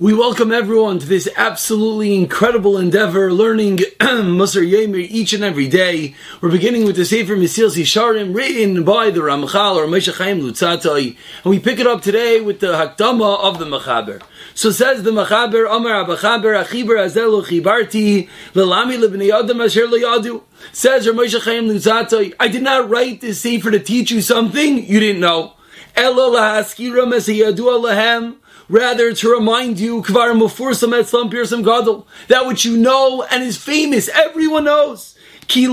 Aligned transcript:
We 0.00 0.14
welcome 0.14 0.50
everyone 0.50 0.98
to 1.00 1.06
this 1.06 1.28
absolutely 1.36 2.14
incredible 2.14 2.78
endeavor, 2.78 3.34
learning 3.34 3.76
Musar 4.00 4.66
Yemer 4.66 4.96
each 4.96 5.34
and 5.34 5.44
every 5.44 5.68
day. 5.68 6.14
We're 6.40 6.50
beginning 6.50 6.86
with 6.86 6.96
the 6.96 7.04
Sefer 7.04 7.36
Mesilas 7.36 7.76
Yesharim, 7.76 8.34
written 8.34 8.82
by 8.82 9.10
the 9.10 9.20
Ramchal 9.20 9.76
or 9.76 9.84
Moshe 9.84 10.16
Chaim 10.16 10.40
Luzzatto, 10.40 10.96
and 10.96 11.16
we 11.44 11.58
pick 11.58 11.78
it 11.78 11.86
up 11.86 12.00
today 12.00 12.40
with 12.40 12.60
the 12.60 12.68
Hakdama 12.68 13.40
of 13.40 13.58
the 13.58 13.66
Mechaber. 13.66 14.22
So 14.54 14.70
says 14.70 15.02
the 15.02 15.10
Mechaber, 15.10 15.70
Amar 15.70 16.06
Abachaber, 16.06 16.64
Achiber 16.64 16.96
Azelu 16.96 17.44
Chibarti, 17.44 18.26
Lelami 18.54 18.98
Lebnei 18.98 19.38
Adam 19.38 19.60
Asher 19.60 19.86
Yadu. 19.86 20.44
Says 20.72 21.06
Moshe 21.08 21.42
Chaim 21.42 21.66
Luzzatto, 21.66 22.32
I 22.40 22.48
did 22.48 22.62
not 22.62 22.88
write 22.88 23.20
this 23.20 23.42
Sefer 23.42 23.70
to 23.70 23.78
teach 23.78 24.10
you 24.10 24.22
something 24.22 24.82
you 24.82 24.98
didn't 24.98 25.20
know. 25.20 25.56
Elo 25.94 26.30
lahaskira 26.32 27.04
mesiyadu 27.04 27.58
alahem 27.58 28.36
rather 28.70 29.12
to 29.12 29.28
remind 29.28 29.78
you 29.80 30.02
that 30.02 32.02
which 32.46 32.64
you 32.64 32.76
know 32.76 33.26
and 33.30 33.42
is 33.42 33.58
famous 33.58 34.08
everyone 34.08 34.64
knows. 34.64 35.16
Says 35.48 35.68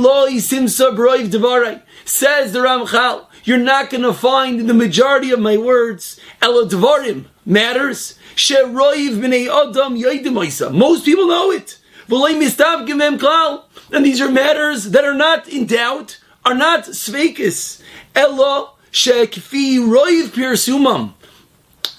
the 2.51 2.59
Ramchal 2.59 3.25
you're 3.43 3.57
not 3.57 3.89
going 3.89 4.03
to 4.03 4.13
find 4.13 4.59
in 4.59 4.67
the 4.67 4.73
majority 4.73 5.31
of 5.31 5.39
my 5.39 5.55
words. 5.55 6.19
Elo 6.41 6.67
devarim 6.67 7.25
matters. 7.45 8.19
Most 10.71 11.05
people 11.05 11.27
know 11.27 11.51
it. 11.51 11.79
And 13.91 14.05
these 14.05 14.21
are 14.21 14.31
matters 14.31 14.91
that 14.91 15.05
are 15.05 15.13
not 15.13 15.47
in 15.47 15.65
doubt 15.65 16.17
are 16.47 16.55
not 16.55 16.85
sveikis 16.85 17.81
elo 18.15 18.71
shekfi 18.91 19.79
roiv 19.79 20.29
pirsumam 20.29 21.13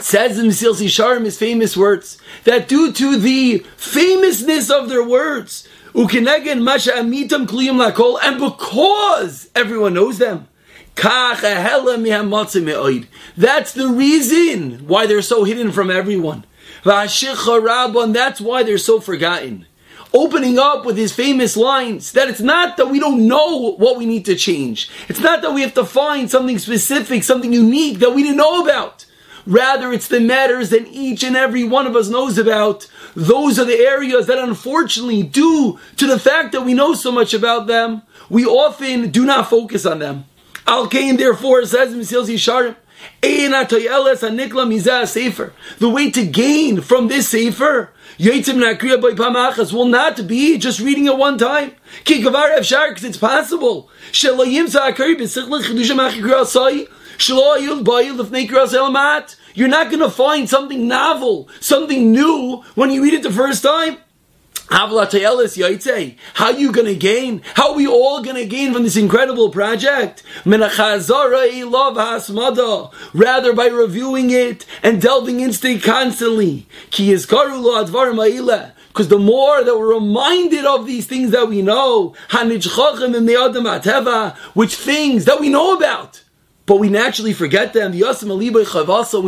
Says 0.01 0.39
in 0.39 0.47
Mesilas 0.47 0.81
Yesharim 0.81 1.25
his 1.25 1.37
famous 1.37 1.77
words 1.77 2.19
that 2.45 2.69
due 2.69 2.93
to 2.93 3.17
the 3.17 3.59
famousness 3.77 4.71
of 4.71 4.89
their 4.89 5.03
words, 5.03 5.67
masha 5.93 6.93
amitam 6.93 7.47
lakol, 7.47 8.19
and 8.23 8.39
because 8.39 9.51
everyone 9.57 9.95
knows 9.95 10.19
them, 10.19 10.47
that's 10.97 11.41
the 13.73 13.89
reason 13.89 14.87
why 14.87 15.07
they're 15.07 15.23
so 15.23 15.45
hidden 15.45 15.73
from 15.73 15.91
everyone. 15.91 16.45
That's 16.85 18.41
why 18.41 18.63
they're 18.63 18.79
so 18.79 19.01
forgotten. 19.01 19.67
Opening 20.15 20.59
up 20.59 20.85
with 20.85 20.97
his 20.97 21.13
famous 21.13 21.57
lines 21.57 22.13
that 22.13 22.29
it's 22.29 22.41
not 22.41 22.77
that 22.79 22.89
we 22.89 22.99
don't 22.99 23.29
know 23.29 23.73
what 23.73 23.97
we 23.97 24.07
need 24.07 24.25
to 24.25 24.35
change. 24.35 24.91
It's 25.09 25.21
not 25.21 25.43
that 25.43 25.53
we 25.53 25.61
have 25.63 25.75
to 25.75 25.85
find 25.85 26.31
something 26.31 26.59
specific, 26.59 27.23
something 27.23 27.53
unique 27.53 27.99
that 27.99 28.15
we 28.15 28.23
didn't 28.23 28.39
know 28.39 28.63
about. 28.63 29.05
Rather, 29.49 29.95
it's 29.95 30.09
the 30.09 30.21
matters 30.21 30.69
that 30.69 30.87
each 30.89 31.25
and 31.25 31.35
every 31.35 31.65
one 31.65 31.87
of 31.87 31.97
us 31.97 32.11
knows 32.11 32.37
about. 32.37 32.87
Those 33.17 33.59
are 33.59 33.65
the 33.65 33.79
areas 33.79 34.27
that 34.27 34.39
unfortunately, 34.39 35.23
due 35.23 35.79
to 35.97 36.07
the 36.07 36.19
fact 36.19 36.53
that 36.53 36.67
we 36.67 36.75
know 36.75 36.93
so 36.93 37.11
much 37.11 37.33
about 37.33 37.67
them, 37.67 38.03
we 38.29 38.45
often 38.45 39.11
do 39.11 39.25
not 39.25 39.49
focus 39.49 39.87
on 39.87 40.01
them. 40.01 40.27
Al 40.67 40.87
Kain, 40.87 41.17
therefore, 41.17 41.65
says 41.65 41.95
in 41.95 42.01
Yisharim, 42.01 42.77
the 45.79 45.89
way 45.89 46.11
to 46.11 46.27
gain 46.27 46.81
from 46.83 47.09
this 47.09 47.29
sefer 47.31 47.91
will 48.19 49.87
not 49.87 50.27
be 50.27 50.59
just 50.59 50.81
reading 50.81 51.07
it 51.07 51.17
one 51.17 51.39
time. 51.39 51.73
Because 52.05 53.05
it's 53.05 53.17
possible. 53.17 53.89
You're 59.55 59.69
not 59.69 59.91
going 59.91 60.01
to 60.01 60.11
find 60.11 60.49
something 60.49 60.89
novel, 60.89 61.49
something 61.61 62.13
new 62.13 62.63
when 62.75 62.91
you 62.91 63.03
read 63.03 63.15
it 63.15 63.23
the 63.23 63.33
first 63.33 63.63
time. 63.63 63.99
How 64.71 64.95
are 66.45 66.53
you 66.53 66.73
going 66.73 66.87
to 66.87 66.95
gain? 66.95 67.41
How 67.55 67.71
are 67.71 67.77
we 67.77 67.87
all 67.87 68.23
going 68.23 68.37
to 68.37 68.45
gain 68.45 68.75
from 68.75 68.83
this 68.83 68.99
incredible 68.99 69.49
project? 69.49 70.23
Rather 70.45 70.69
by 73.55 73.67
reviewing 73.67 74.29
it 74.31 74.67
and 74.83 75.01
delving 75.01 75.41
into 75.41 75.69
it 75.69 75.83
constantly. 75.83 76.67
Because 76.91 77.27
the 79.09 79.19
more 79.19 79.65
that 79.65 79.79
we're 79.79 79.95
reminded 79.95 80.67
of 80.67 80.85
these 80.87 81.07
things 81.07 81.31
that 81.31 81.49
we 81.49 81.63
know, 81.63 82.15
which 84.55 84.77
things 84.77 85.25
that 85.25 85.41
we 85.41 85.49
know 85.49 85.77
about, 85.77 86.23
but 86.69 86.79
we 86.79 86.91
naturally 86.91 87.33
forget 87.33 87.73
them. 87.73 87.93
We 87.93 88.03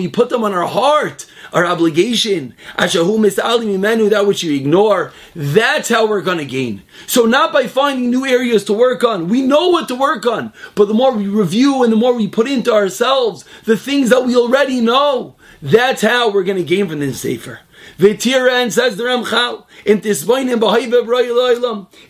put 0.09 0.29
them 0.29 0.45
on 0.45 0.53
our 0.53 0.67
heart, 0.67 1.27
our 1.55 1.65
obligation. 1.65 2.55
That 2.77 4.25
which 4.27 4.43
you 4.43 4.55
ignore. 4.55 5.13
That's 5.35 5.89
how 5.89 6.07
we're 6.07 6.21
going 6.21 6.37
to 6.37 6.45
gain. 6.45 6.83
So 7.07 7.25
not 7.25 7.51
by 7.51 7.67
finding 7.67 8.11
new 8.11 8.27
areas 8.27 8.63
to 8.65 8.75
work 8.75 9.03
on. 9.03 9.29
We 9.29 9.41
know 9.41 9.69
what 9.69 9.89
to 9.89 9.95
work 9.95 10.27
on. 10.27 10.53
But 10.75 10.89
the 10.89 10.95
more 10.95 11.13
we 11.13 11.29
review 11.29 11.83
and 11.83 11.91
the 11.91 11.97
more 11.97 12.13
we 12.13 12.29
put 12.29 12.47
into 12.47 12.75
ourselves 12.75 13.47
the 13.65 13.79
things 13.79 14.11
that 14.11 14.27
we 14.27 14.37
already 14.37 14.83
know, 14.83 15.37
that's 15.63 16.03
how 16.03 16.31
we're 16.31 16.45
going 16.45 16.59
to 16.59 16.65
gain 16.65 16.89
from 16.91 17.01
this 17.01 17.23
sefer. 17.23 17.61
V'tira 17.99 18.71
says 18.71 18.97
the 18.97 19.05
Ramchal, 19.05 19.65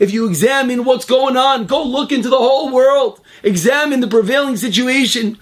if 0.00 0.12
you 0.12 0.26
examine 0.26 0.84
what's 0.84 1.04
going 1.04 1.36
on, 1.36 1.66
go 1.66 1.84
look 1.84 2.10
into 2.10 2.28
the 2.28 2.36
whole 2.36 2.72
world. 2.72 3.19
Examine 3.42 4.00
the 4.00 4.06
prevailing 4.06 4.56
situation. 4.56 5.38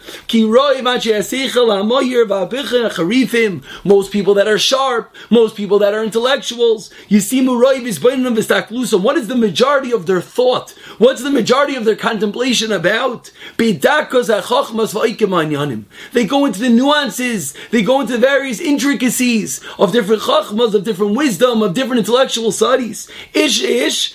Most 3.84 4.10
people 4.12 4.34
that 4.34 4.49
are 4.49 4.59
sharp, 4.59 5.15
most 5.31 5.56
people 5.56 5.78
that 5.81 5.94
are 5.94 6.04
intellectuals, 6.04 6.91
you 7.09 7.21
see 7.21 7.47
what 7.47 9.16
is 9.16 9.28
the 9.28 9.37
majority 9.37 9.93
of 9.93 10.06
their 10.06 10.21
thought? 10.21 10.71
What's 10.99 11.22
the 11.22 11.31
majority 11.31 11.75
of 11.75 11.84
their 11.84 11.97
contemplation 11.97 12.72
about? 12.72 13.31
They 13.56 13.72
go 13.75 14.16
into 16.47 16.60
the 16.60 16.69
nuances, 16.69 17.55
they 17.70 17.82
go 17.82 18.00
into 18.00 18.12
the 18.12 18.19
various 18.19 18.60
intricacies 18.60 19.60
of 19.78 19.93
different 19.93 20.22
chachmas, 20.22 20.75
of 20.75 20.84
different 20.84 21.16
wisdom, 21.16 21.62
of 21.62 21.75
different 21.75 22.00
intellectual 22.00 22.53
studies. 22.53 23.09
Each 23.34 24.15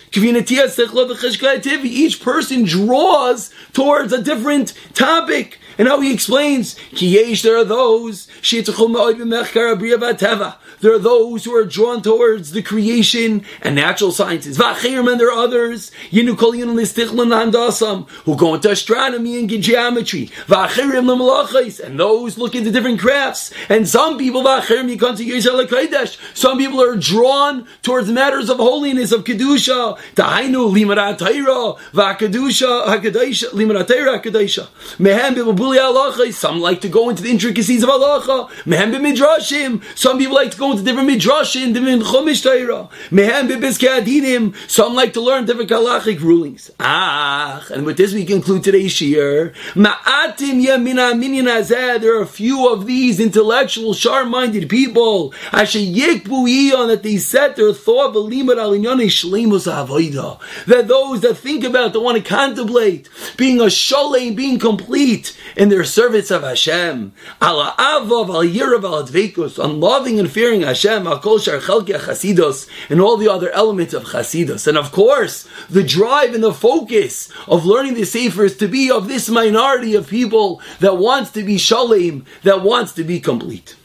person 2.21 2.63
draws 2.63 3.51
towards 3.73 4.13
a 4.13 4.21
different 4.21 4.73
topic. 4.93 5.59
And 5.77 5.87
how 5.87 5.99
he 6.01 6.13
explains, 6.13 6.75
there 6.91 7.57
are 7.57 7.63
those, 7.63 8.27
there 10.81 10.93
are 10.93 10.99
those 10.99 11.45
who 11.45 11.55
are 11.55 11.65
drawn 11.65 12.01
towards 12.01 12.51
the 12.51 12.61
creation 12.61 13.45
and 13.61 13.75
natural 13.75 14.11
sciences. 14.11 14.59
And 14.59 15.19
there 15.19 15.31
are 15.31 15.43
others, 15.43 15.91
who 16.11 16.35
go 18.35 18.53
into 18.55 18.69
astronomy 18.69 19.39
and 19.39 19.49
geometry. 19.49 20.29
And 20.49 21.99
those 21.99 22.37
look 22.37 22.55
into 22.55 22.71
different 22.71 22.99
crafts. 22.99 23.51
And 23.69 23.87
some 23.87 24.17
people, 24.17 24.43
some 26.33 26.57
people 26.57 26.81
are 26.81 26.95
drawn 26.97 27.65
towards 27.81 28.09
matters 28.09 28.49
of 28.49 28.57
holiness, 28.57 29.11
of 29.11 29.23
kedusha. 29.23 29.97
Some 36.33 36.59
like 36.59 36.81
to 36.81 36.89
go 36.89 37.09
into 37.09 37.23
the 37.23 37.29
intricacies 37.29 37.83
of 37.83 37.89
halacha. 37.89 38.49
Some 39.97 40.17
people 40.17 40.35
like 40.35 40.51
to 40.51 40.57
go 40.57 40.71
into 40.71 40.83
different 40.83 41.09
midrashim, 41.09 41.73
different 41.73 42.03
chumash 42.03 42.43
Torah. 42.43 42.89
Some 44.67 44.93
like 44.93 45.13
to 45.13 45.21
learn 45.21 45.45
different 45.45 45.69
halachic 45.69 46.19
rulings. 46.19 46.69
Ah, 46.79 47.65
and 47.71 47.85
with 47.85 47.97
this 47.97 48.13
we 48.13 48.25
conclude 48.25 48.63
today's 48.63 48.93
shiur. 48.93 49.53
Ma'atim 49.73 50.61
yamina 50.61 51.17
minyan 51.17 51.45
There 52.01 52.17
are 52.17 52.21
a 52.21 52.27
few 52.27 52.67
of 52.67 52.85
these 52.85 53.19
intellectual, 53.19 53.93
sharp-minded 53.93 54.67
people. 54.67 55.33
Asher 55.53 55.79
yikbu 55.79 56.73
on 56.73 56.89
that 56.89 57.03
they 57.03 57.17
set 57.17 57.55
their 57.55 57.73
thought 57.73 58.13
v'limad 58.13 58.57
al 58.57 58.71
shleimus 58.71 59.65
That 60.65 60.87
those 60.87 61.21
that 61.21 61.35
think 61.35 61.63
about, 61.63 61.93
that 61.93 61.99
want 62.01 62.17
to 62.17 62.23
contemplate 62.23 63.07
being 63.37 63.61
a 63.61 63.69
shalem, 63.69 64.35
being 64.35 64.59
complete 64.59 65.37
in 65.55 65.69
their 65.69 65.83
service 65.83 66.31
of 66.31 66.43
Hashem. 66.43 67.13
Ala 67.41 67.75
avav 67.77 68.29
al 68.29 68.43
yirav 68.43 68.83
al 68.83 69.03
advekus 69.03 69.63
on 69.63 69.79
loving 69.79 70.19
and 70.19 70.31
fearing 70.31 70.61
Hashem, 70.61 71.03
Akol 71.03 71.43
Shar 71.43 71.59
Chasidos, 71.59 72.67
and 72.89 72.99
all 73.01 73.17
the 73.17 73.31
other 73.31 73.49
elements 73.51 73.93
of 73.93 74.03
Chasidos. 74.03 74.67
And 74.67 74.77
of 74.77 74.91
course, 74.91 75.47
the 75.69 75.83
drive 75.83 76.33
and 76.33 76.43
the 76.43 76.53
focus 76.53 77.29
of 77.47 77.65
learning 77.65 77.95
the 77.95 78.05
Sefer 78.05 78.45
is 78.45 78.57
to 78.57 78.67
be 78.67 78.91
of 78.91 79.07
this 79.07 79.29
minority 79.29 79.95
of 79.95 80.09
people 80.09 80.61
that 80.79 80.97
wants 80.97 81.31
to 81.31 81.43
be 81.43 81.57
Shalem, 81.57 82.25
that 82.43 82.61
wants 82.61 82.93
to 82.93 83.03
be 83.03 83.19
complete. 83.19 83.75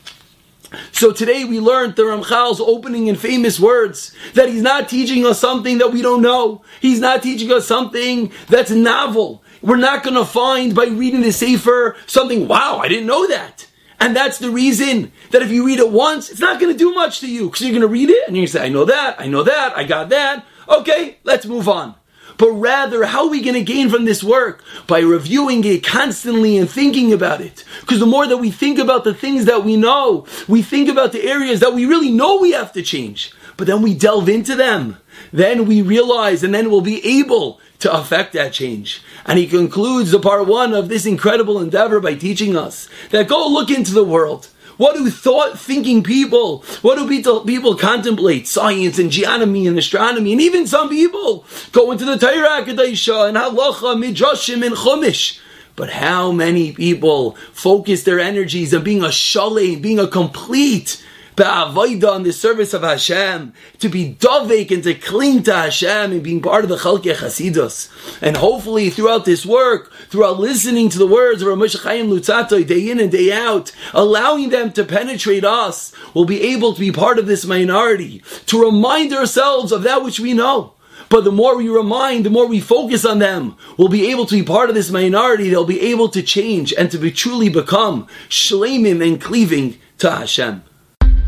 So 0.93 1.13
today 1.13 1.45
we 1.45 1.61
learned 1.61 1.97
the 1.97 2.03
Ramchal's 2.03 2.61
opening 2.61 3.09
and 3.09 3.19
famous 3.19 3.59
words 3.59 4.15
that 4.35 4.51
he's 4.51 4.61
not 4.61 4.89
teaching 4.89 5.25
us 5.25 5.39
something 5.39 5.79
that 5.79 5.93
we 5.93 6.03
don't 6.03 6.21
know. 6.21 6.63
He's 6.81 7.01
not 7.01 7.23
teaching 7.23 7.51
us 7.51 7.67
something 7.67 8.33
that's 8.49 8.71
novel. 8.71 9.43
We're 9.63 9.77
not 9.77 10.03
going 10.03 10.17
to 10.17 10.25
find 10.25 10.75
by 10.75 10.87
reading 10.87 11.21
the 11.21 11.33
Sefer 11.33 11.97
something, 12.07 12.47
wow, 12.47 12.79
I 12.79 12.89
didn't 12.89 13.07
know 13.07 13.27
that. 13.29 13.67
And 14.01 14.15
that's 14.15 14.39
the 14.39 14.51
reason 14.51 15.13
that 15.31 15.43
if 15.43 15.51
you 15.51 15.67
read 15.67 15.81
it 15.81 15.91
once, 15.91 16.31
it's 16.31 16.41
not 16.41 16.61
going 16.61 16.73
to 16.73 16.79
do 16.79 16.95
much 16.95 17.21
to 17.21 17.31
you 17.31 17.47
because 17.47 17.63
you're 17.63 17.71
going 17.71 17.81
to 17.83 17.89
read 17.89 18.11
it 18.11 18.29
and 18.29 18.37
you're 18.37 18.43
going 18.43 18.47
to 18.47 18.53
say, 18.53 18.65
I 18.65 18.69
know 18.69 18.85
that, 18.85 19.21
I 19.21 19.27
know 19.27 19.43
that, 19.43 19.77
I 19.77 19.85
got 19.85 20.11
that. 20.11 20.45
Okay, 20.69 21.19
let's 21.25 21.47
move 21.47 21.69
on. 21.69 21.95
But 22.37 22.53
rather, 22.53 23.05
how 23.05 23.25
are 23.25 23.31
we 23.31 23.43
going 23.43 23.55
to 23.55 23.65
gain 23.65 23.91
from 23.91 24.05
this 24.05 24.23
work? 24.23 24.63
By 24.87 25.01
reviewing 25.01 25.65
it 25.65 25.85
constantly 25.85 26.57
and 26.57 26.71
thinking 26.71 27.13
about 27.13 27.41
it. 27.41 27.65
Because 27.81 27.99
the 27.99 28.07
more 28.07 28.29
that 28.29 28.37
we 28.37 28.53
think 28.53 28.79
about 28.79 29.03
the 29.03 29.13
things 29.13 29.47
that 29.47 29.65
we 29.65 29.77
know, 29.77 30.25
we 30.47 30.63
think 30.63 30.89
about 30.89 31.11
the 31.11 31.25
areas 31.25 31.59
that 31.61 31.75
we 31.75 31.85
really 31.85 32.13
know 32.13 32.39
we 32.39 32.53
have 32.53 32.73
to 32.75 32.83
change. 32.83 33.33
But 33.59 33.67
then 33.67 33.83
we 33.83 33.93
delve 33.93 34.29
into 34.29 34.55
them. 34.55 34.99
Then 35.33 35.67
we 35.67 35.83
realize 35.83 36.43
and 36.43 36.55
then 36.55 36.71
we'll 36.71 36.81
be 36.81 37.05
able 37.21 37.61
to 37.81 37.93
affect 37.93 38.33
that 38.33 38.53
change. 38.53 39.03
And 39.27 39.37
he 39.37 39.49
concludes 39.49 40.13
the 40.13 40.21
part 40.21 40.47
one 40.47 40.73
of 40.73 40.89
this 40.89 41.05
incredible 41.05 41.61
endeavor 41.61 42.01
by 42.01 42.15
teaching 42.15 42.57
us 42.57 42.89
that 43.11 43.29
go 43.29 43.49
look 43.49 43.69
into 43.69 43.93
the 43.93 44.05
world. 44.05 44.49
What 44.77 44.95
do 44.95 45.11
thought 45.11 45.59
thinking 45.59 46.05
people, 46.05 46.61
what 46.83 46.99
do 46.99 47.09
people, 47.45 47.75
contemplate? 47.75 48.47
Science 48.47 48.97
and 48.97 49.11
geonomy 49.11 49.67
and 49.67 49.77
astronomy, 49.77 50.31
and 50.31 50.41
even 50.41 50.69
some 50.69 50.89
people 50.89 51.45
go 51.73 51.91
into 51.91 52.05
the 52.05 52.17
Torah 52.17 52.65
Kadesha 52.65 53.29
and 53.29 53.37
Halacha, 53.37 53.97
Midrashim, 53.99 54.65
and 54.65 54.77
Chumash. 54.77 55.41
But 55.75 55.91
how 55.91 56.31
many 56.31 56.71
people 56.71 57.33
focus 57.53 58.05
their 58.05 58.21
energies 58.21 58.73
on 58.73 58.85
being 58.85 59.03
a 59.03 59.09
shalei, 59.09 59.83
being 59.83 59.99
a 59.99 60.07
complete 60.07 61.05
ba'avoida 61.39 62.11
on 62.11 62.25
the 62.25 62.33
service 62.33 62.75
of 62.75 62.83
Hashem, 62.83 63.53
to 63.79 63.89
be 63.89 64.15
dovek 64.15 64.73
and 64.73 64.83
to 64.83 64.93
cling 64.95 65.45
to 65.45 65.55
Hashem 65.55 66.11
and 66.11 66.23
being 66.23 66.43
part 66.43 66.65
of 66.65 66.69
the 66.69 66.79
Chalkei 66.79 67.15
Chasidus. 67.15 67.89
And 68.21 68.37
hopefully 68.37 68.91
throughout 68.91 69.25
this 69.25 69.47
work, 69.47 69.93
throughout 70.11 70.41
listening 70.41 70.89
to 70.89 70.99
the 70.99 71.07
words 71.07 71.41
of 71.41 71.49
Ramesh 71.49 71.81
Chaim 71.85 72.11
Luzzatto 72.11 72.67
day 72.67 72.91
in 72.91 72.99
and 72.99 73.13
day 73.13 73.33
out, 73.33 73.71
allowing 73.95 74.49
them 74.49 74.73
to 74.73 74.85
penetrate 74.85 75.45
us, 75.45 75.93
we'll 76.13 76.25
be 76.25 76.43
able 76.43 76.75
to 76.75 76.81
be 76.81 76.91
part 76.91 77.21
of 77.21 77.27
this 77.27 77.45
minority, 77.45 78.21
to 78.47 78.61
remind 78.61 79.13
ourselves 79.13 79.71
of 79.71 79.85
that 79.85 80.03
which 80.03 80.19
we 80.19 80.35
know. 80.35 80.75
But 81.09 81.23
the 81.23 81.33
more 81.33 81.57
we 81.57 81.69
remind, 81.69 82.27
the 82.27 82.31
more 82.31 82.47
we 82.47 82.61
focus 82.61 83.05
on 83.05 83.21
them, 83.21 83.57
we'll 83.77 83.89
be 83.89 84.11
able 84.11 84.27
to 84.27 84.35
be 84.35 84.43
part 84.43 84.69
of 84.69 84.75
this 84.75 84.91
minority. 84.91 85.49
They'll 85.49 85.65
be 85.65 85.81
able 85.81 86.09
to 86.11 86.23
change 86.23 86.75
and 86.77 86.91
to 86.91 86.99
be 86.99 87.13
truly 87.13 87.49
become 87.49 88.09
shlemim 88.29 89.07
and 89.07 89.21
cleaving 89.21 89.79
to 89.99 90.11
Hashem. 90.11 90.65